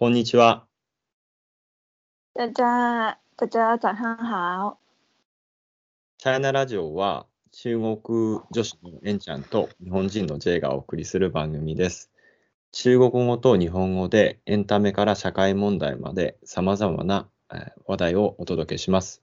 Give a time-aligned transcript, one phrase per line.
[0.00, 0.64] こんにちは。
[2.32, 4.78] 大家大家早上好。
[6.16, 12.10] チャイナラジオは中国女子のエンちゃんと日本人の J がお送りする番組です。
[12.72, 19.22] 中国語と日本語でエンタメから社会問題まで様々なえー話題をお届けします。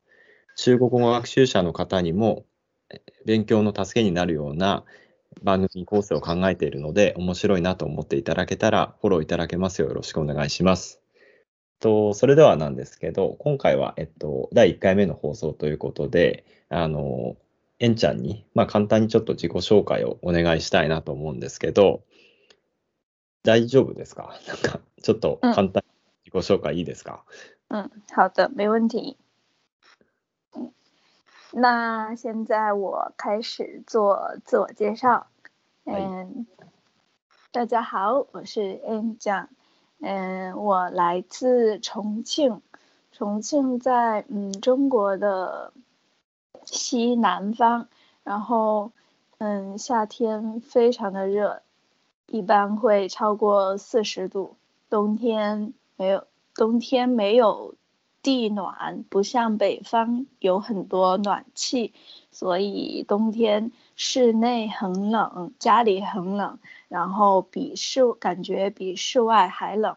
[0.57, 2.45] 中国語学習者の方にも
[2.91, 4.83] えー勉強の助けになるような
[5.43, 11.01] 番組構成を考えているので面白いなと思っていただけたらフォローいただけますようよろしくお願いします。
[11.79, 17.37] とそれではなんですけど、今回は、えっと、第1回目の放送ということで、あの、
[17.79, 22.01] えんちゃんに、まあ、簡単にちょっと自己紹介をお願いしたいなと思うんですけど、
[23.43, 24.39] 大丈夫ですか？
[24.49, 25.71] なんか、ちょっと簡単に
[26.25, 27.23] 自己紹介いいですか、
[27.69, 29.15] 嗯，好的，没问题。
[31.53, 35.27] 嗯，那现在我开始做自我介绍。
[35.85, 36.47] 哎嗯，
[37.51, 39.49] 大家好，我是 N 酱。
[39.99, 42.61] 嗯，我来自重庆，
[43.11, 45.73] 重庆在嗯中国的
[46.65, 47.87] 西南方，
[48.23, 48.91] 然后
[49.37, 51.63] 嗯夏天非常的热，
[52.27, 54.57] 一般会超过四十度，
[54.89, 57.73] 冬天没有冬天没有
[58.27, 61.93] 地暖，不像北方有很多暖气，
[62.29, 69.95] 所以冬天室内很冷，家里很冷，然后比室感觉比室外还冷。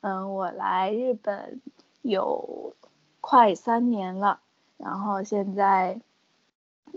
[0.00, 1.60] 嗯，我来日本
[2.00, 2.72] 有
[3.20, 4.40] 快三年了，
[4.78, 6.00] 然后现在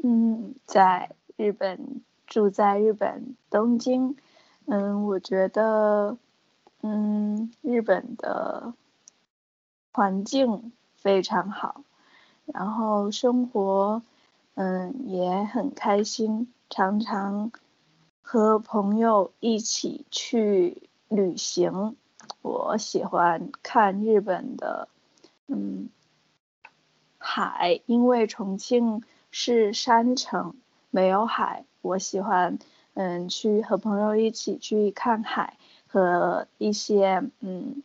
[0.02, 4.16] 嗯在日本住在日本东京。
[4.66, 6.18] 嗯，我觉得
[6.82, 8.74] 嗯日本的
[9.94, 11.84] 环境非常好，
[12.46, 14.02] 然后生活
[14.56, 17.52] 嗯也很开心，常常
[18.24, 21.96] 和朋友一起去旅行。
[22.42, 24.88] 我喜欢看日本的
[25.48, 25.90] 嗯
[27.20, 30.56] 海，因为重庆是山城，
[30.90, 31.66] 没有海。
[31.82, 32.58] 我喜欢
[32.96, 37.84] 嗯去和朋友一起去看海和一些嗯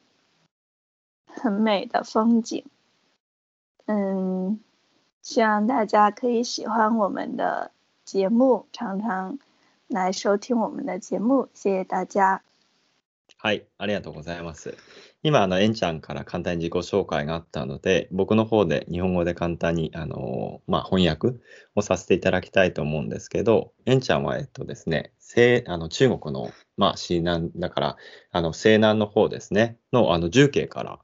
[1.38, 2.64] 很美的风景。
[3.86, 4.60] 嗯，
[5.22, 7.70] 希望大家可以喜欢我们的
[8.04, 9.38] 节目，常常
[9.86, 11.48] 来收听我们的节目。
[11.54, 12.42] 谢谢大家。
[13.40, 14.76] はい、ありがとうございます。
[15.22, 21.38] 今、あの、えんちゃんから簡単に自己紹介があったので、僕の方で日本語で簡単に、あの、まあ、翻訳
[21.76, 27.96] をさせていただきたいと思うんですけど、えんちゃんは、えっとですね、西あの中国の、まあ、西南、だから、
[28.32, 30.98] あの、西南の方ですね、の、あの、重慶から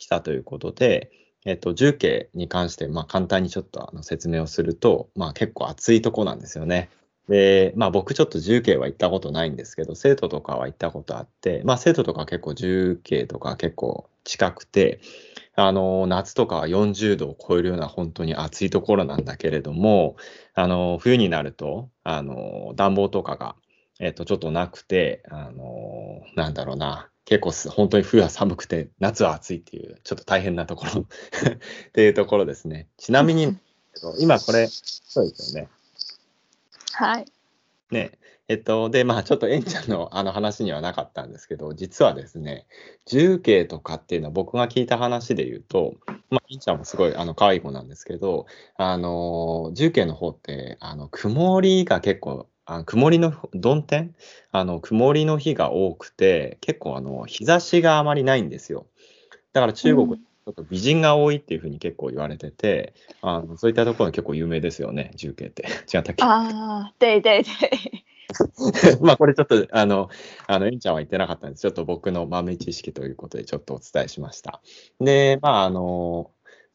[0.00, 1.12] 来たということで、
[1.46, 6.90] えっと、重慶に関して、まあ、簡単にちょっとあの説明をすると、まあ、結構暑いとこなんですよね。
[7.28, 15.00] で、まあ僕ちょっと重慶は行ったことないんですけど、生徒とかは行ったことあって、まあ生徒とか結構重慶とか結構近くて、
[15.54, 20.16] あの、夏とかは40度を超えるような本当に暑いところなんだけれども、
[20.54, 23.54] あの、冬になると、あの、暖房とかが、
[24.00, 32.88] えっと、ちょっとなくて、あの、なんだろうな、結構す本当に冬は寒くて、夏は暑いっていう、ちょっと大変なところ っていうところですね。
[32.96, 33.56] ちなみに、
[34.18, 35.68] 今これ、そうですよね。
[36.90, 37.26] はい。
[37.92, 38.18] ね、
[38.48, 42.66] えっと、で、まあ、ちょっとえんちゃんのあの話にはなかったんですけど、実はですね、
[43.06, 45.94] 重慶とかっていうのは僕が聞いた話で言うと、
[46.30, 54.14] まあ、えんちゃんもすごいあの可愛い子なんですけど、あの、重慶の方って、あの、曇りが結構、あ曇りの、曇天？
[54.52, 58.86] あの、曇りの日が多くて、結構あの、日差しがあまりないんですよ。
[59.52, 65.64] だから中国、うんちょっと美人が多いっていうふうに結構言われてて、あのそういったところが結構有名ですよね、重慶って。
[65.94, 67.44] 違ったっけ啊，对对对，
[69.04, 70.08] まあこれちょっとあの、
[70.46, 71.60] あの、えんちゃんは言ってなかったんです。
[71.60, 74.62] ちょっと僕の豆知識ということでちょっとお伝えしました。
[74.98, 76.30] で、まああの、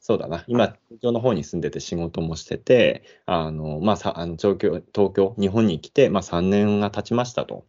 [0.08, 7.66] そうだな、今、東京の方に住んでて仕事もしてて、あの、まあさ、あの東京、東京、日本に来て、まあ3年が経ちましたと。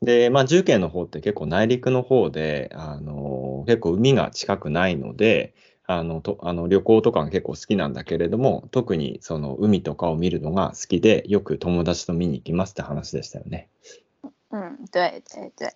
[0.00, 5.54] で、まあ重慶の方って結構内陸の方で、あの、結構海が近くないので、
[5.86, 13.68] あの、と、あの旅行とかが結構好きなんだけれども、特にその海とかを見るのが好きで、よく友達と見に行きますって話でしたよね。
[14.50, 15.70] 嗯，对对对，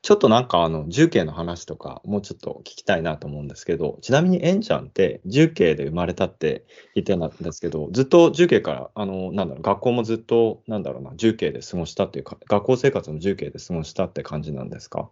[0.00, 6.64] ちょっとなんかあの重慶の話とかもうちょっと聞きたいなと思うんですけど、ちなみにえんちゃんって重慶で生まれたって
[6.94, 15.10] 言ってたんですけど、ずっと重慶から、あの、なんだろう、学校もずっと、なんだろうな、重慶で過ごしたっていうか、学校生活も重慶で過ごしたって感じなんですか？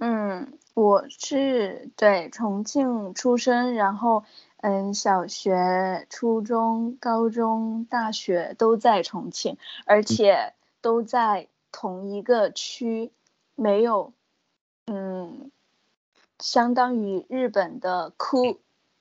[0.00, 4.24] 嗯，我是对重庆出生，然后
[4.60, 9.56] 嗯，小学、初中、高中、大学都在重庆，
[9.86, 10.52] 而且
[10.82, 13.12] 都在同一个区，
[13.56, 14.12] 没有
[14.86, 15.50] 嗯
[16.38, 18.58] 相当于日本的哭，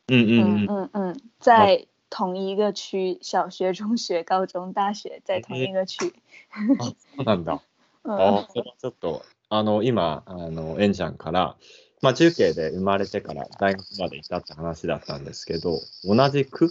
[0.08, 6.14] うんうん嗯嗯嗯，在同一个区，小学、中学、高中、大学在同一个区。
[6.70, 6.82] うん。
[6.82, 7.62] あ、そうなんだ。
[8.04, 11.58] 嗯あそれはちょっと、あの、今、あの、エンちゃんから、
[12.02, 16.70] まあ、中継で生まれてから大学までいたって話だったんですけど、同じ区、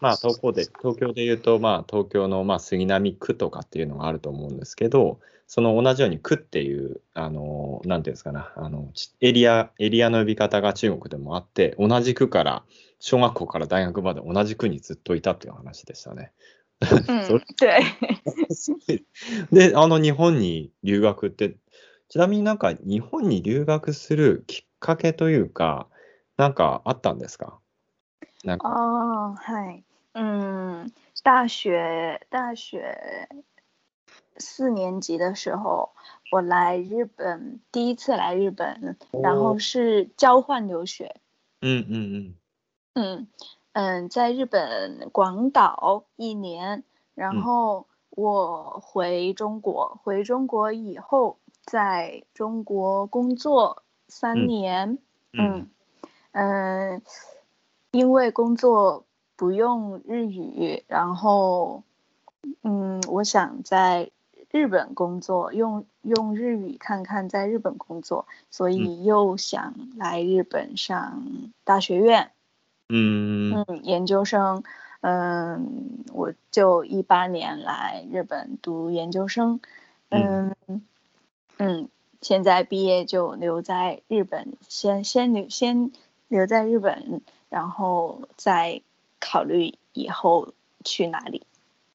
[0.00, 12.64] まあ、東京で、東京で言うと、まあ、東京の、まあ、杉並区とかっていうのがあると思うんですけど、その同じように区っていう、あの、なんていうんですかな、あの、ちエリア、エリアの呼び方が中国でもあって、同じ区から、
[12.98, 16.32] 小学校から大学まで同じ区にずっといたっていう話でしたね。
[19.52, 21.56] で、あの日本に留学って、
[22.08, 25.88] ちなみになんか日本に留学するきっかけというか、
[26.36, 27.58] なんかあったんですか？
[28.44, 29.82] なんか、哦，嗨，
[30.14, 30.90] 嗯，
[31.22, 32.82] 大学大学
[34.37, 35.91] 四年级的时候，
[36.31, 41.15] 我来日本，第一次来日本，然后是交换留学。
[41.61, 42.35] うんうん
[42.93, 43.27] 嗯
[43.73, 46.83] 嗯，在日本广岛一年，
[47.15, 54.97] 然嗯后我回中国，回中国以后，在中国工作三嗯年。
[55.33, 55.47] うん。
[55.47, 55.69] 嗯
[56.31, 57.01] 嗯，
[57.89, 59.03] 因为工作
[59.35, 61.81] 不用日语，然后
[62.61, 64.11] 嗯，我想在
[64.53, 71.23] 日本工作，用用日语看看在日本工作，所以又想来日本上
[71.63, 72.31] 大学院。
[72.87, 73.51] うん。
[73.51, 73.65] うん。
[73.67, 74.63] 嗯，研究生，
[75.01, 79.59] 嗯，我就一八年来日本读研究生，
[80.09, 80.55] 嗯
[81.57, 81.89] 嗯，
[82.21, 85.91] 现在毕业就留在日本，先先留先
[86.27, 88.81] 留在日本，然后再
[89.19, 90.53] 考虑以后
[90.83, 91.45] 去哪里。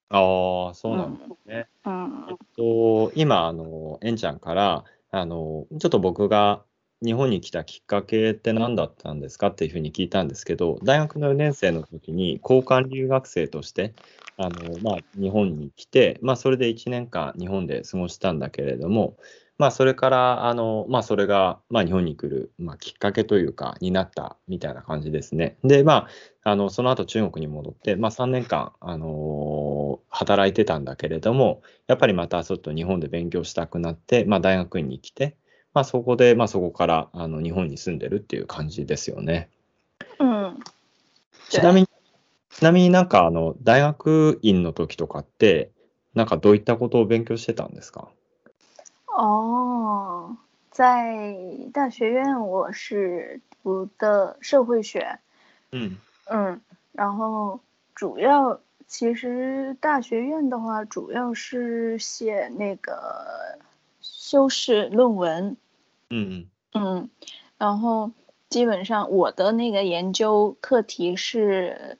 [0.09, 1.35] ああ、そうなんですね。
[1.47, 6.63] え嗯っと、今、あの、エンちゃんから、あの、ちょっと僕が
[7.01, 13.94] 日本に来たきっかけって何だったんですかっていうふうに聞いたんですけど、大学の4年生の時に交換留学生として、
[14.38, 19.15] あの、まあ、日本に来て、まあ、それで1年間日本で過ごしたんだけれども、
[19.57, 25.57] まあ、それから、あの、まあ、それが、まあ、日本に来る、まあ、きっかけというか、になったみたいな感じですね。
[25.65, 26.07] で、ま
[26.44, 29.07] あ、あの、その後中国に戻って、まあ、3年間、あの
[30.09, 35.35] 働いてたんだけれども、やっぱりまたちょっと日本で勉強したくなって、まあ、大学院に来て、
[35.73, 39.50] まあ、そこで、まあ、そこからあの日本に住んでるっていう感じですよね。
[40.19, 40.57] 嗯，
[41.50, 41.88] ちなみに、
[42.50, 45.71] ちなみになんかあの大学院の時とかって、
[46.15, 48.09] なんかどういったことを勉強してたんですか？
[49.07, 50.35] 哦，
[50.71, 55.19] 在大学院我是读的社会学。
[55.71, 56.00] うん。
[56.31, 56.62] 嗯，
[56.94, 57.59] 然后
[57.95, 58.59] 主要
[58.89, 63.59] 其实大学院的话，主要是写那个
[64.01, 65.57] 修饰论文，
[66.09, 67.07] 嗯嗯，
[67.59, 68.12] 然后
[68.50, 72.00] 基本上我的那个研究课题是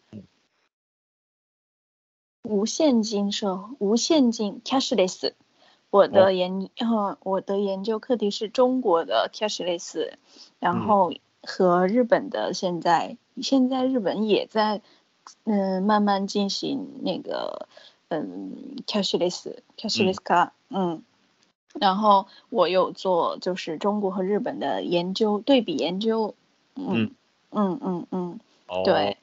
[2.42, 5.34] 无现金社无现金 cashless。
[5.92, 6.08] 我哦。
[6.08, 10.14] 的研呃我的研究课题是中国的 cashless，
[10.60, 10.88] 然嗯。
[10.88, 11.14] 后
[11.44, 14.82] 和日本的现在现在日本也在
[15.46, 17.68] 嗯慢慢进行那个
[18.10, 21.04] 嗯 cashless cashless 化嗯，
[21.80, 26.34] 然后我有做就是中国和日本的研究对比研究，
[26.76, 27.12] 嗯。
[27.52, 27.80] 嗯。
[27.82, 29.18] 嗯嗯，あー对，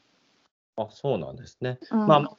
[0.75, 1.78] あ、そうなんですね。
[1.90, 2.30] 嗯まあ、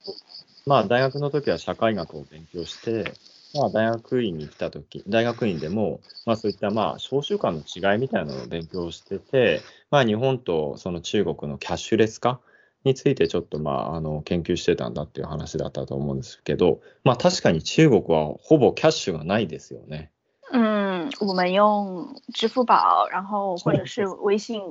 [0.66, 3.14] まあ、大学の時は社会学を勉強して、
[3.54, 12.42] まあ、大学院に来た時、大学院でも、まあ、そういった、まあ、召集間の違いみたいなのを勉強してて、まあ、日本とその中国のキャッシュレス化
[12.88, 20.12] についてちょっと、まあ、あの研究してたんだっていう話だったと思うんですけど、まあ、確かに中国はほぼキャッシュがないですよね。
[20.52, 24.62] 嗯，我们用支付宝，然后或者是微信，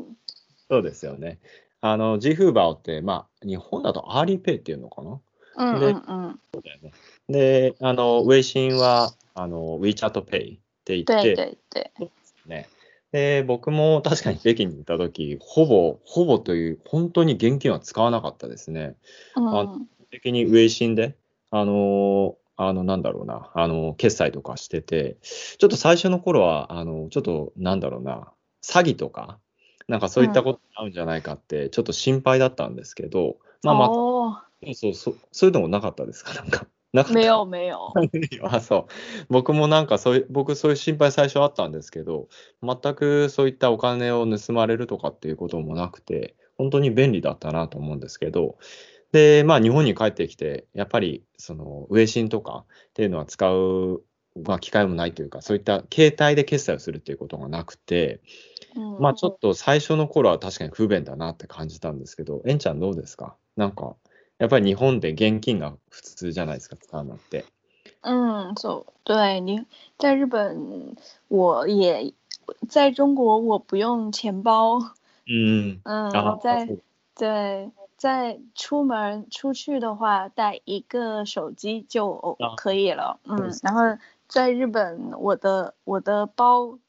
[0.69, 1.39] そうですよね。
[1.83, 5.21] あの、ジフーバーって、まあ、日本だと Alipay っていうのかな？
[5.59, 6.93] 嗯对嗯嗯，そうだよね。
[7.29, 10.59] で、あの、微信は、あの、WeChat Pay って
[10.89, 11.59] 言って、对对
[11.99, 12.11] 对，
[12.47, 12.69] ね。
[13.13, 18.97] で、僕も確かに北京にいたとき、ほぼ、ほぼという、本当に現金は使わなかったですね。
[19.37, 21.17] 嗯的にウェイシンで、
[21.51, 28.33] あの、あの、なんだろうな、あの、決済とかしてて、ちょっと最初の頃は、あの、ちょっと、なんだろうな、
[28.65, 29.39] 詐欺とか、
[29.89, 34.39] なんかそういったことに合うんじゃないかって、ちょっと心配だったんですけど、まあまあ、哦，
[34.75, 36.67] そうそう、そういうのもなかったですか、なんか。
[36.97, 37.15] なかった。
[37.15, 37.77] 没有没有，
[38.45, 39.27] あそう。
[39.29, 42.29] 僕もなんかそういう、僕そういう心配最初あったんですけど、
[42.63, 48.57] 全くそういったお金を盗まれるとかっていうこともなくて、本当に便利だったなと思うんですけど、
[49.13, 54.03] で、まあ日本に帰ってきて、やっぱりそのウェイシンとかっていうのは使う
[54.45, 58.21] まあ、機会もないというか、そういった携帯で決済をするっていうことがなくて、
[58.77, 63.37] 嗯まあちょっと最初の頃は確かに不便だなって感じたんですけど、えんちゃんどうですか？
[63.57, 63.97] なんか、
[64.38, 67.46] やっぱり日本で現金が普通じゃないですか、使うのって。
[68.02, 69.66] 嗯，走，对你
[69.98, 70.96] 在日本，
[71.28, 72.14] 我也
[72.68, 74.80] 在中国，我不用钱包，
[75.28, 75.82] うん。
[75.84, 76.82] 嗯，あ在そう
[77.16, 83.20] 对，在出门出去的话，带一个手机就啊可以了。
[83.24, 86.80] 嗯是，然后在日本，我的我的包，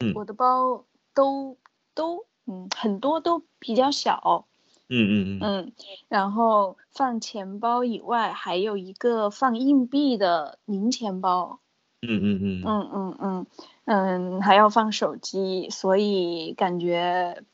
[0.00, 1.56] 嗯我的包都
[1.94, 4.46] 都嗯很多都比较小，
[4.88, 5.38] うんうんうん。
[5.40, 5.72] 嗯，
[6.08, 11.60] 然后放钱包以外，还有一个放硬币的零钱包。
[12.02, 12.62] うんうんうん。
[12.64, 13.46] 嗯嗯嗯
[13.84, 17.44] 嗯，还要放手机，所以感觉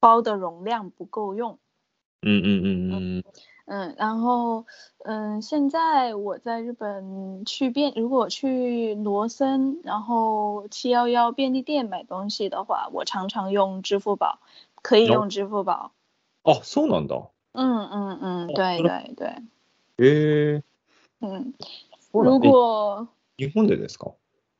[0.00, 1.58] 包的容量不够用。
[2.22, 3.24] うんうんうんうん。
[3.64, 4.66] 嗯，然后
[5.04, 14.40] 嗯，现在我在日本去便，如果去罗森，然后七幺幺便利店买东西的话，我常常用支付宝，
[14.82, 15.92] 可以哦用支付宝。
[16.46, 17.16] あ、そうなんだ。
[17.52, 19.26] 嗯嗯嗯，对哦对对，
[19.98, 20.64] へえ。
[21.20, 21.52] 嗯，
[22.12, 23.06] 如そうなんだ果
[23.38, 24.12] え日本でですか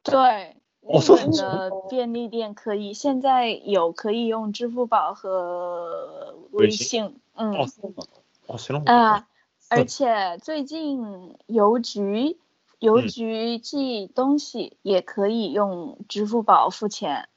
[0.05, 8.03] 对，日哦そう本的便利店可以，现在有可以用支付宝和微微信信，嗯あ、そうなんだ。
[8.49, 8.95] あ、知らなかった。
[8.95, 9.27] 啊，
[9.71, 12.37] 而且最近邮局
[12.81, 17.29] 邮局寄东西也可以用支付宝付钱，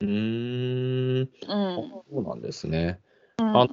[0.00, 1.28] うーん。
[1.48, 3.00] 嗯そうなんですね。
[3.37, 3.67] あ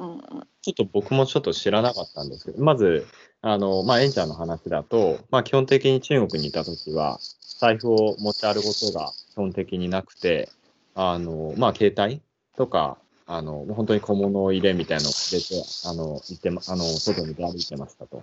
[0.62, 3.07] ちょっと僕もちょっと知らなかったんですけど、まず、
[3.43, 7.19] あの、まあ、エンちゃんの話だと、まあ、基本的に中国にいたときは、
[7.59, 10.49] 財布を持ち歩くことが基本的になくて、
[10.95, 12.23] あの、まあ、携帯
[12.57, 15.55] とか、あの、本当に小物を入れみたいなのを入れて、
[15.87, 18.23] あの、行ってま、あの、外に出歩いてましたと。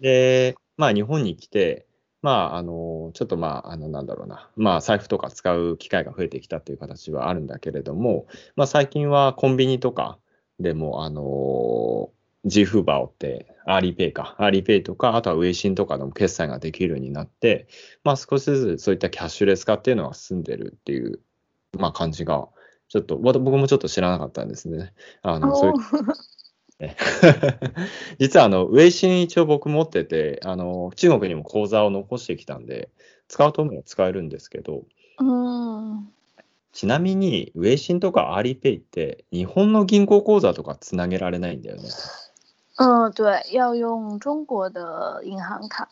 [0.00, 1.86] で、まあ、日本に来て、
[2.22, 10.18] まあ、あの、ちょっとまあ、あの、なんだろうな、まあ、財布とか使う機会が増えてきたっていう形はあるんだけれども、まあ、最近はコンビニとか
[10.60, 12.10] でも、あの、
[12.44, 17.66] ジフーバオって、 Alipay か、 Alipay とか、あとはウェイシンとかでも決済ができるようになって、
[18.04, 21.20] まあ、少しずつそういったキャッシュレス化っていうのが進んでるっていう、
[21.78, 22.48] まあ、感じが、
[22.88, 24.92] ちょっと、僕もちょっと知らなかったんですね。
[25.22, 25.74] あの、そういう
[28.18, 32.90] 実はあの、ウェイシン一応僕持ってて、あの、中国にも口座を残してきたんで、
[33.28, 34.99] 使うと思えば使えるんですけど、嗯
[36.72, 41.88] ちなみに、微信とか Alipay って、日本の銀行口座とかつなげられないんだよね。
[42.78, 44.80] 嗯，对，要用中国的
[45.24, 45.88] 银行卡，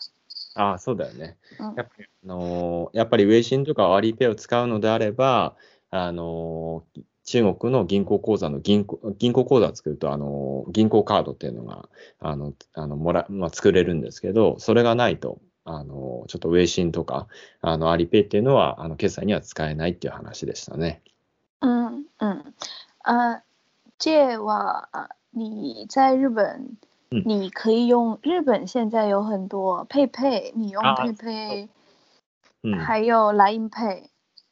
[0.54, 1.36] ああ、そうだよね。
[1.58, 5.56] 嗯やっぱり、あのーやっぱり微信とか Alipay を使うのであれば、
[5.90, 11.88] あのー中国の銀行口座の銀行銀行口座を作ると、あのー銀行カードっていうのが、
[12.20, 17.28] あの、あのもらまあ、作れるんですけど、それがないと、あのーちょっとウェイシンとか、
[17.60, 21.02] あの、 Alipay っていうのは、あの、決済には使えないっていう話でしたね。
[21.60, 22.54] 嗯嗯，
[23.04, 23.42] 呃，
[23.98, 26.76] 这话呃你在日本，
[27.10, 31.68] 嗯你可以用日本现在有很多 PayPay，你用啊 PayPay，
[32.64, 32.78] うん。
[32.78, 34.04] 还有 Line Pay，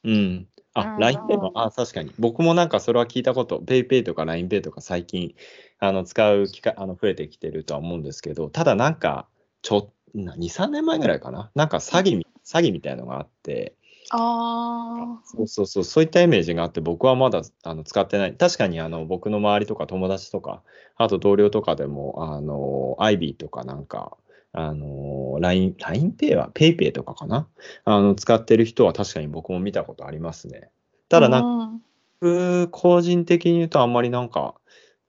[0.04, 0.48] うん。
[0.74, 2.12] あ、うん LINEPay も、あ、確かに。
[2.18, 5.34] 僕もなんかそれは聞いたこと、PayPay とか LINEPay とか最近、
[5.78, 9.28] あの、使う機会、あの、増えてきてるとは思うんですけど、ただなんか、
[9.62, 9.92] ちょ、
[10.24, 11.50] な2、3年前ぐらいかな。
[11.54, 13.74] なんか詐欺み、詐欺みたいのがあって、
[14.12, 18.34] 哦，そうそうそう、そういったイメージがあって、僕はまだあの使ってない。
[18.34, 20.62] 確かにあの僕の周りとか友達とか、
[20.96, 24.16] あと同僚とかでも、あの、IB とかなんか、
[24.52, 27.48] あの、LINE、LINEPay は PayPay とかかな
[27.84, 30.70] あの、使ってる人は確かに僕も見たことありますね。
[31.08, 31.82] ただなんか、嗯
[32.18, 34.54] 僕個人的に言うとあんまりなんか、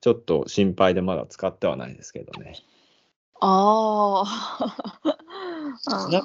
[0.02, 2.56] ちょっと心配でまだ使ってはないですけどね。
[3.40, 4.26] 哦，
[5.88, 6.22] 嗯な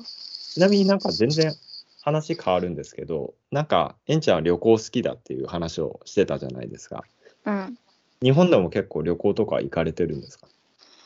[0.54, 1.54] ちなみになんか全然
[2.02, 7.04] 話変わるんですけど、なんか、エンちゃんは旅行好きだっていう話をしてたじゃないですか。
[7.44, 7.76] 嗯
[8.22, 10.46] 日本でも結構旅行とか行かれてるんですか？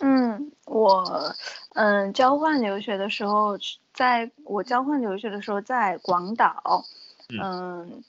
[0.01, 1.35] 嗯，我
[1.75, 3.59] 嗯交换留学的时候，
[3.95, 6.85] 在我交换留学的时候在广岛，
[7.31, 8.05] 嗯，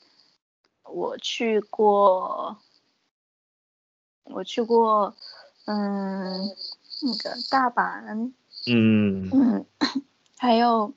[0.84, 2.58] 我去过，
[4.26, 5.14] 我去过，
[5.66, 6.54] 嗯，
[7.02, 8.32] 那个大阪，
[8.68, 9.30] うん。
[9.32, 9.66] 嗯，
[10.38, 10.94] 还有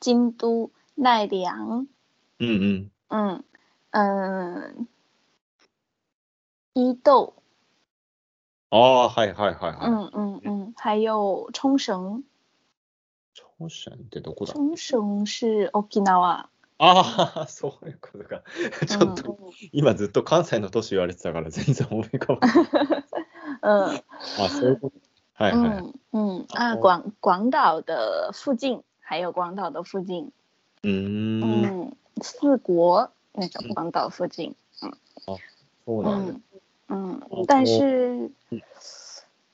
[0.00, 1.86] 京都、奈良，
[2.40, 2.90] うんうん。
[3.08, 3.44] 嗯
[3.90, 4.86] 嗯，
[6.74, 7.34] 伊豆，
[8.70, 9.90] ああ、はいはいはいはい。
[9.90, 12.22] 嗯嗯嗯，还有冲绳，
[13.34, 16.46] 朝鮮ってどこだ冲绳是 Okinawa。
[16.78, 18.42] ああ、 そういうことか。
[18.88, 19.38] ちょっ嗯と、
[19.72, 22.56] 今ずっと関西の都市言われてたから全然思い浮かばない。
[23.63, 24.01] 嗯
[24.37, 24.95] あ、そういうこと。
[25.35, 25.79] はいはい。
[25.79, 30.31] 嗯嗯啊，哦广广岛的附近 还有广岛的附近。
[30.83, 31.43] うーん。
[31.43, 34.55] 嗯，四国那种广岛附近。
[34.79, 35.37] そ
[35.87, 36.39] うなんだ。
[36.87, 38.61] 嗯哦，但我是嗯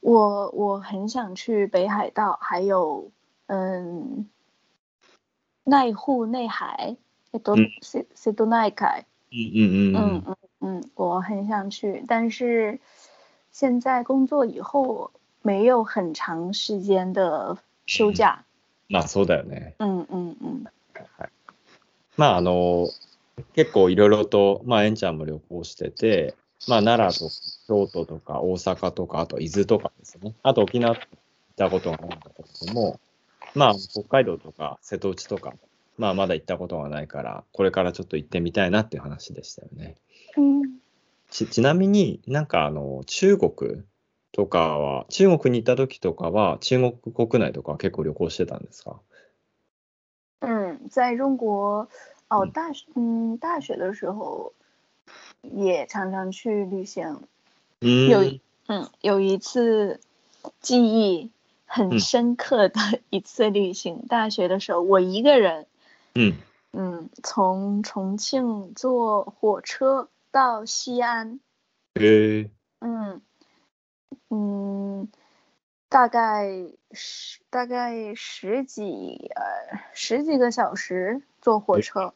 [0.02, 3.12] 我我很想去北海道，还有
[3.48, 4.28] 嗯
[5.66, 6.98] 濑户内海，
[7.32, 9.06] えっと嗯瀬瀬戸内海。
[9.32, 10.24] うんうんうんう嗯ん。
[10.26, 12.80] 嗯嗯，我很想去，但是
[13.53, 15.11] 现在工作以后
[15.43, 18.45] 没有很长时间的休假。
[18.89, 19.75] まあそうだよね。
[19.79, 20.65] 嗯嗯嗯
[21.17, 21.31] はい。
[22.17, 22.89] まああの、
[23.55, 26.35] 結構いろいろと、まあえんちゃんも旅行してて、
[26.69, 30.35] まあ奈良とか京都とか大阪とか、あと伊豆とかですね。
[30.43, 31.09] あと沖縄行っ
[31.57, 33.01] たことがないんだけども、
[33.55, 35.55] まあ北海道とか瀬戸内とか、
[35.99, 39.97] まあまだ行ったことがないから、これからちょっと行ってみたいなっていう話でしたよね。
[40.37, 40.81] 嗯
[41.31, 43.51] ちちなみになんかあの中国
[44.33, 49.01] とかは、中国に行った時とかは、中国国内とかは結構旅行してたんですか？
[50.41, 51.89] 嗯，在中国
[52.29, 54.53] 哦，嗯大学嗯大学的时候
[55.43, 57.23] 也常常去旅行。
[57.81, 60.01] 有一嗯有一次
[60.61, 61.31] 记忆
[61.67, 65.67] 很嗯深刻的一次旅行，大学的时候我一个人。
[66.15, 66.35] うん。
[66.73, 71.40] 嗯，从重庆坐火车到西安，
[71.96, 73.22] へえ嗯
[74.30, 75.10] 嗯，
[75.90, 76.48] 大概
[76.92, 82.14] 十大概十几呃十几个小时坐火车，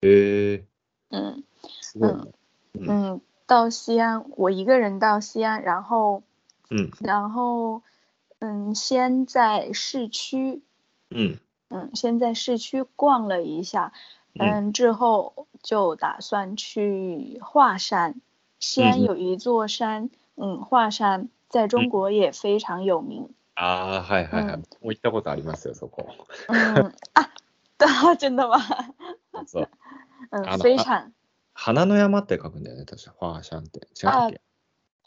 [0.00, 0.64] へえ
[1.10, 1.42] 嗯
[1.82, 2.32] すごいね。
[2.74, 2.90] うん。
[2.90, 6.22] 嗯，到西安，我一个人到西安，然后
[6.68, 6.90] うん。
[7.00, 7.82] 然后
[8.38, 10.62] 嗯，先在市区，
[11.10, 11.40] うん。
[11.68, 13.92] 嗯，先在市区逛了一下，
[14.34, 14.70] うん。
[14.70, 18.21] 嗯，之后 就打算去华山。
[18.59, 23.29] 西安嗯有一座山，嗯，华山在中嗯国也非常有名。
[23.55, 24.53] ああ、はいはいはい。
[24.53, 26.07] うんもう行ったことありますよ、そこ。
[26.47, 28.59] 嗯啊，真的吗？
[29.47, 29.69] そう。
[30.31, 31.11] 嗯非常
[31.53, 33.15] 花の山って書くんだよね、確か。
[33.19, 33.79] ファーシャンって。
[33.79, 34.41] 違ったっけ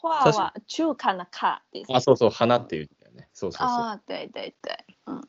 [0.01, 1.93] 確画は中華の華です。
[1.93, 3.29] あ、そうそう、花っていうんだよね。
[3.33, 3.79] そうそうそう。
[3.79, 5.23] 啊，对对对，嗯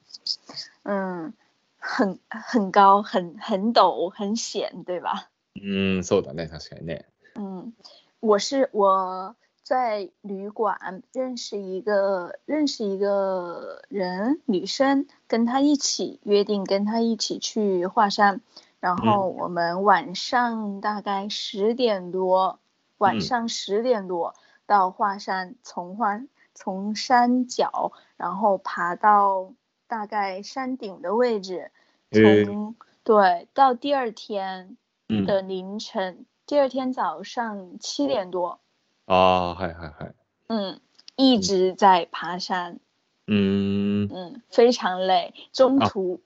[0.85, 1.35] 嗯，
[1.80, 5.30] 很很高，很很陡，很险，对吧？
[5.56, 7.06] うーん、そうだね、確かにね。
[7.36, 7.74] 嗯，
[8.20, 18.42] 我是我在旅馆认识一个认识一个人，女生，跟她一起约定跟她一起去华山，
[18.80, 22.60] 然后我们晚上大概十点多，
[22.98, 24.36] 晚嗯上十点多
[24.66, 26.22] 到华山，从华
[26.54, 29.54] 从山脚，然后爬到
[29.90, 31.72] 大概山顶的位置，
[32.12, 35.26] へえ从对到第二天うん。
[35.26, 38.60] 的凌晨，第二天早上七点多，
[39.06, 40.16] ああ、はいはいはい。
[40.48, 40.80] 嗯，
[41.16, 42.80] 一直在爬山，
[43.28, 44.10] うーん。
[44.12, 46.20] 嗯，非常累，中啊途，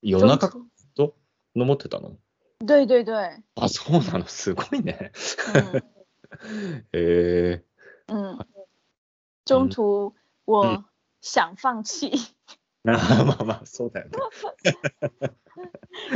[0.00, 1.14] 夜中中ずっ途，と
[1.54, 2.16] 登ってたの
[2.66, 5.12] 对对对，あ、そ うなの、すごいね。
[5.54, 5.82] 嗯
[6.92, 7.64] へえ。
[8.08, 8.38] 嗯，
[9.46, 10.84] 中嗯途我
[11.22, 12.10] 想放弃，
[12.85, 14.17] あーまあまあ、そうだよね。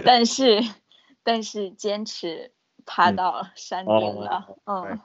[0.04, 0.62] 但是
[1.24, 2.52] 但是坚持
[2.86, 5.00] 爬嗯到山顶哦了，嗯，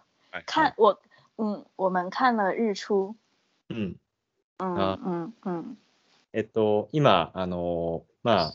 [0.47, 0.99] 看我，
[1.37, 3.15] 嗯，我们看了日出，
[3.69, 3.97] うん。
[4.59, 4.99] 嗯啊。
[5.05, 5.77] 嗯嗯。
[6.33, 8.55] えっと、今、あの、ま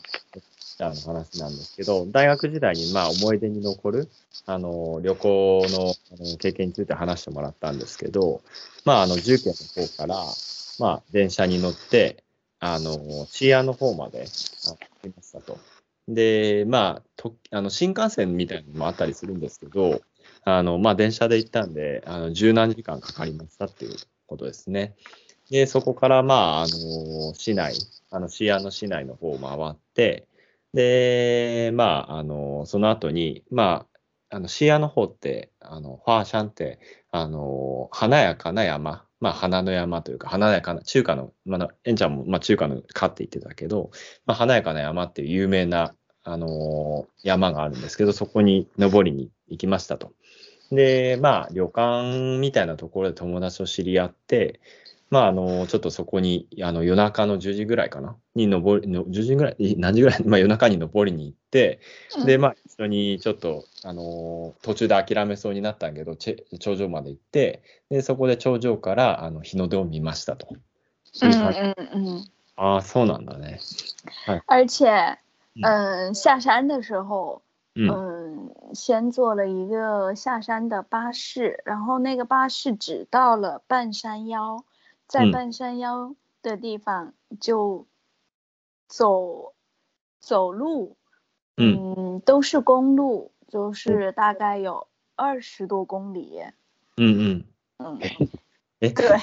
[0.80, 4.08] あの話なんですけど、大学時代に、まあ、思い出に残る、
[4.46, 5.94] あの、旅行の
[6.38, 8.42] 経験について話してもらったんですけど、
[8.84, 10.16] まあ、あの、重慶の方から、
[10.80, 12.24] まあ、電車に乗って、
[12.60, 15.58] あの、シアの方まで、行きましたと。
[16.08, 20.00] で、まあ、とあの新幹線みたいなのもあったりするんですけど、
[20.44, 24.94] あの、まあ、電車で行ったんで、あの、十何時間かかりましたっていうことですね。
[25.50, 27.74] で、そこから、まあ、あの、市内、
[28.10, 30.26] あの、シアの市内の方を回って、
[30.74, 33.86] で、まあ、あの、その後に、ま
[34.30, 36.78] あ、あの、シアの方って、あの、ファーシャンって、
[37.10, 43.90] あの、華やかな山、まあ、花の山というか、華やかな、中華の、まあ、エンちゃんも、まあ、中華の家って言ってたけど、
[44.26, 50.12] まあ、華やかな山っていう有名な、あの、山があるんですけど、そこに登りに行きましたと。
[50.70, 54.60] で、まあ、旅館みたいなところで友達と知り合って、
[55.10, 58.16] まあ、あの、ちょっとそこに、あの、夜中の10時ぐらいかな？
[58.34, 61.80] に登り、の10時ぐらい、い何時ぐらい、 まあ、夜中に登りに行って、
[62.18, 70.48] 嗯で、まあ、一緒にちょっと、あの、途中で諦めそうになったんだけど、頂上まで行って、で、そこで頂上から、あの、日の出を見ましたと。
[72.56, 73.60] ああ、そうなんだね。
[74.46, 75.16] 而且，
[75.54, 77.40] 嗯嗯，下山的时候，
[77.76, 77.90] うん。
[77.90, 84.64] 嗯，先坐了一个下山的巴士，然后那个巴士只到了半山腰，
[85.07, 87.87] 在嗯半山腰的地方就
[88.87, 89.53] 走
[90.19, 90.97] 走路，
[91.57, 96.41] 嗯嗯，都是公路，就是大概有二十多公里。
[96.97, 97.45] うん
[97.77, 97.99] 嗯，
[98.79, 99.19] え对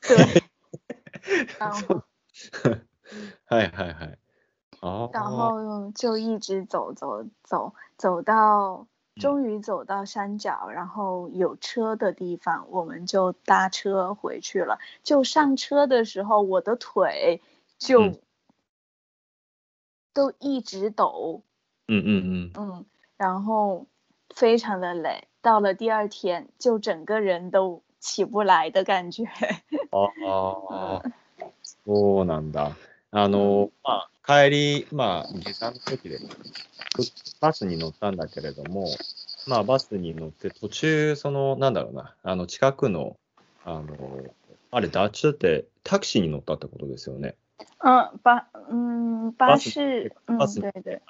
[0.00, 0.42] 对。
[1.58, 2.02] 然后
[3.46, 4.18] はいはいはい。
[4.80, 5.30] あ然あ。
[5.30, 8.88] 后就一直走走走走到，
[9.20, 14.78] 终于走到山脚，然后有车的地方，我们就搭车回去了。
[15.02, 17.40] 就上车的时候，我的腿
[17.78, 18.18] 就嗯
[20.14, 21.42] 都一直抖，
[21.86, 22.52] うんうんうん。
[22.54, 22.84] 嗯，
[23.16, 23.86] 然后
[24.30, 25.28] 非常的累。
[25.42, 29.24] 到了第二天，就整个人都起不来的感觉。
[29.90, 30.10] あ
[30.70, 31.12] あ、
[31.84, 32.72] そうなんだ。
[33.11, 36.19] あの、まあ、帰り、まあ、下山の時で、
[37.39, 38.87] バスに乗ったんだけれども、
[39.47, 43.15] まあ、バスに乗って途中、その、なんだろうな、あの、近くの、
[43.63, 43.85] あの、
[44.71, 47.35] あれ、ダッチュってタクシーに乗ったってことですよね。
[47.79, 49.69] 嗯，巴嗯巴バス
[50.27, 51.01] バス对对，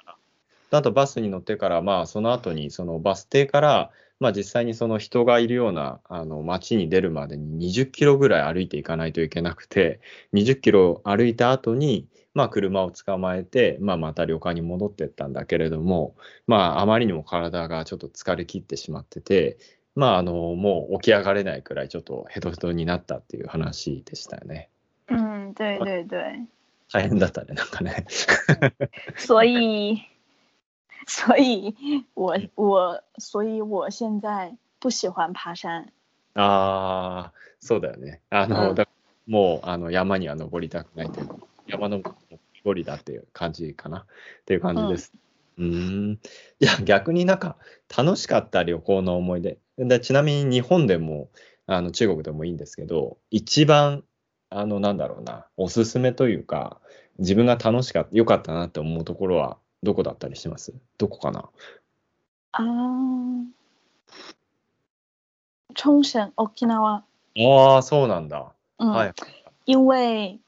[0.70, 10.00] あとバスに乗ってから、まあ、その後に、そのバス停から、まあ、実際にその人がいるようなあの街に出るまでに20キロぐらい歩いていかないといけなくて、
[10.34, 19.58] 20キロ歩いた後に、まあ、車を捕まえて、まあ、また旅館に戻ってったんだけれども、まあ、あまりにも体がちょっと疲れ切ってしまってて、
[19.94, 24.70] まあ、あのもう起き上がれないくらいちょっとヘトヘトになったっていう話でしたよね。
[25.08, 26.48] 嗯对对对。
[26.92, 28.06] 大変だったね、なんかね。
[29.16, 30.02] 所 以，
[31.08, 31.74] 所以
[32.14, 35.90] 我我所以我现在不喜欢爬山。
[36.34, 38.20] ああ、そうだよね。
[38.30, 38.86] あの、うんだ
[39.26, 44.04] もうあの山には登りたくないというか、山の登りだっていう感じかなっ
[44.44, 45.12] ていう感じです。
[45.58, 46.18] うーん。
[46.60, 47.56] いや、逆になんか
[47.94, 49.58] 楽しかった旅行の思い出。
[49.78, 51.30] でちなみに日本でも
[51.66, 54.04] あの中国でもいいんですけど、一番、
[54.50, 56.80] あの、なんだろうな、おすすめというか、
[57.18, 60.74] 自分が楽しかった、良かったなって思うところはどこだったりします？
[60.98, 61.48] どこかな？
[62.52, 62.62] 啊，
[65.74, 67.02] 冲绳 （Okinawa）。
[67.36, 68.52] ああ、そうなんだ。
[68.78, 69.14] 嗯，はい。
[69.66, 70.40] 因为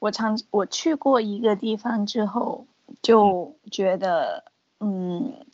[0.00, 2.66] 我常我去过一个地方之后，
[3.02, 4.44] 就觉得
[4.80, 5.46] 嗯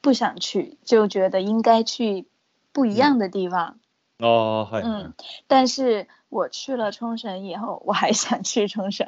[0.00, 2.26] 不想去，就觉得应该去
[2.72, 3.78] 不一样的地方。
[4.18, 5.04] ああ、はい、はい。
[5.04, 5.14] 嗯，
[5.46, 9.06] 但是我去了冲绳以后，我还想去冲绳。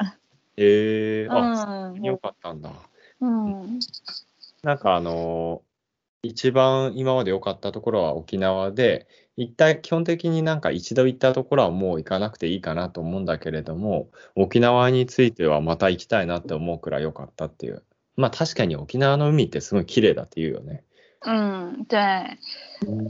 [0.56, 2.70] ええあ、嗯よかったんだ。
[3.20, 3.78] 嗯
[4.62, 5.66] なんかあのー
[6.22, 17.84] 一番今まで良かったところは沖縄で、一体基本的になんか一度行ったところはもう行かなくていいかなと思うんだけれども、沖縄についてはまた行きたいなって思うくらい良かったっていう。
[18.16, 20.82] まあ確かに沖縄の海ってすごい綺麗だって言うよね。
[21.20, 22.36] 嗯，对，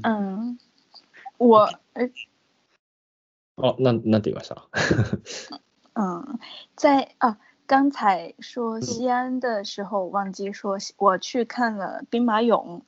[0.02, 0.58] 嗯，
[1.38, 2.10] 我呃
[3.56, 4.68] あ、なん、なんて言いました？
[5.98, 6.38] 嗯，
[6.76, 12.82] 在啊，刚才说西安的时候忘记说，我去看了兵马俑。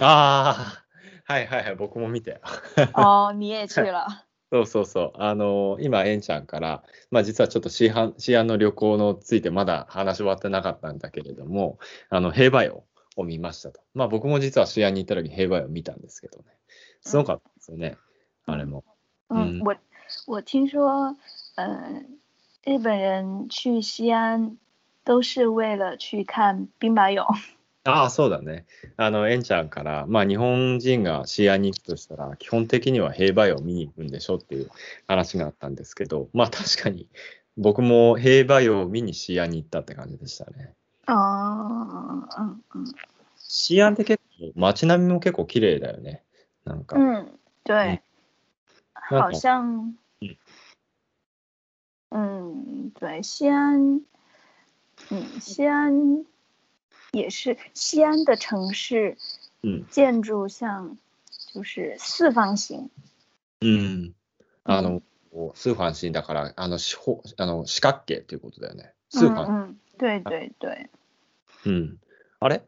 [0.00, 0.84] ああ、
[1.26, 2.40] はいはいはい、僕も見たよ。
[2.94, 4.06] 哦，你也去了。
[4.52, 5.12] そうそうそう。
[5.14, 11.78] あの今、エンちゃんから、まあ実はちょっとシアンシアンの旅行のついてまだ話終わってなかったんだけれども、
[12.10, 12.82] あの、兵馬俑
[13.16, 13.80] を見ましたと。
[13.94, 16.44] まあ僕も実はシアンに行った時に兵馬俑見たんですけどね。
[17.00, 17.96] すごかったですよね。
[18.46, 18.84] あれも。
[19.30, 19.74] 嗯，我
[20.26, 21.16] 我听说，
[21.56, 22.04] 呃，
[22.64, 24.56] 日本人去西安
[25.04, 27.26] 都是为了去看兵马俑。
[27.84, 28.66] ああ、そうだね。
[28.96, 34.70] あの、エンちゃんから、まあ日本人がシアンに行くとしたら、基本的には兵馬俑を見に行くんでしょっていう
[35.08, 37.08] 話があったんですけど、まあ確かに
[37.56, 40.74] 僕も兵馬俑を見にシアンに行ったって感じでしたね。
[41.08, 42.84] 哦，嗯嗯
[43.36, 46.22] シアンって結構街並みも結構綺麗だよね。
[46.64, 46.96] なんか。
[46.96, 47.26] 嗯，
[47.64, 48.00] 对，
[48.94, 49.96] 好像
[52.12, 54.02] 嗯，嗯，对，西安，
[55.10, 56.24] 嗯，西安
[57.12, 59.16] 也是西安的城市
[59.62, 59.86] うん。
[59.90, 60.96] 建筑像
[61.52, 62.90] 就是四方形。
[63.60, 64.14] うん。
[64.64, 65.02] あの、
[65.54, 68.92] スーファンシーンだから、あの、四方あの四角形っていうことだよね。
[69.10, 69.46] スーファン。
[69.46, 70.88] 嗯嗯，对对对，
[71.66, 71.98] うん。
[72.40, 72.62] あれ？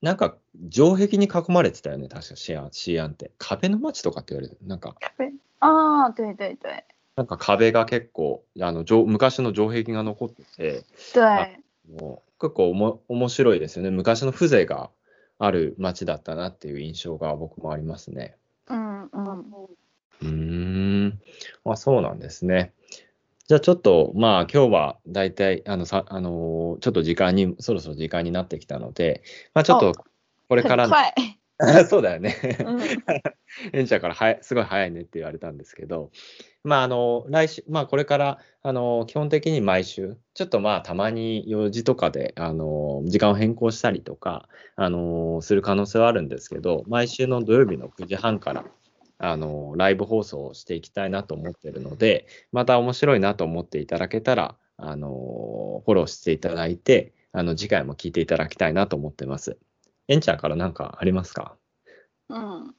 [0.00, 0.36] なんか、
[0.70, 3.32] 城壁に囲まれてたよね、確かシアン、シアンって。
[3.36, 4.66] 壁の街とかって言われてる。
[4.66, 6.84] なんか、对，哦，对对对
[7.18, 11.60] なんか壁が結構、あの、城昔の城壁が残ってて、对，
[12.00, 13.90] もう結構おも面白いですよね。
[13.90, 14.90] 昔の風情が
[15.40, 18.36] ある街だったなっていう印象が僕もありますね。
[18.68, 19.50] 嗯嗯
[20.20, 21.20] うーん。
[21.64, 22.72] まあ、そうなんですね。
[23.48, 29.94] じゃあちょっと、まあ今日は大体、あのさ、あのーちょっと時間に、そろそろ時間になってきたので、まあちょっと
[30.48, 30.96] これから很の、
[31.58, 32.36] 快， そうだよね。
[32.64, 32.78] 嗯
[33.72, 36.10] エンちゃんからはやすごい早いねって言われたんですけど、
[36.64, 48.64] まあ、あの、来週、まあ、これから、あの、基本的に毎週、ちょっとまあ、たまに用事とかで、あの、時間を変更したりとか、あの、する可能性はあるんですけど、毎週の土曜日の9時半から、
[49.18, 59.58] あの、ライブ放送をしていきたいなと思ってるので、また面白いなと思っていただけたら、あの、フォローしていただいて、あの、次回も聞いていただきたいなと思ってます。
[60.08, 61.56] えんちゃんから何かありますか？
[62.30, 62.74] 嗯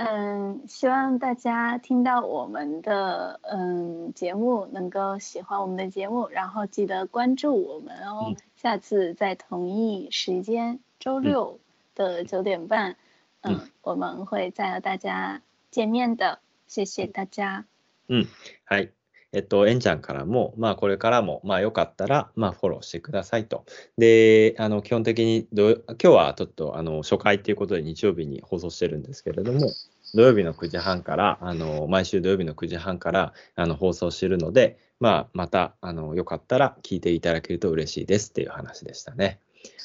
[0.00, 8.34] 嗯，希望大家听到我们的嗯节目，能够喜欢我们的节目，然后记得关注我们哦。
[8.56, 11.60] 下次在同一时間、周六
[11.94, 12.96] 的九点半，
[13.40, 16.40] 嗯，我们会再和大家見面的。
[16.68, 17.64] 謝謝大家。
[18.08, 18.26] うん、
[18.64, 18.90] はい。
[19.33, 23.65] えっと、えんちゃんからも、まあ、これからも、まあ、よかったら、まあ、フォローしてくださいと。
[23.97, 29.69] で、あの、基本的にど、今日はちょっと、あの、初回っていうことで日曜日に放送してるんですけれども、
[30.13, 39.39] 土曜日の9時半から、あの、毎週土曜日の9時半から、あの、放送してるので、まあ、また、あの、よかったら聞いていただけると嬉しいですっていう話でしたね。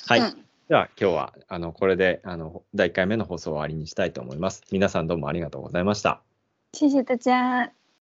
[0.06, 0.20] はい。
[0.20, 4.64] うんでは今日はあのこれであの第1回目の放送を終わりにしたいと思います。
[4.72, 6.22] 皆さんどうもありがとうございました。
[6.72, 7.85] 谢谢大家。